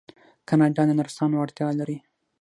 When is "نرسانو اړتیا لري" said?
0.99-1.97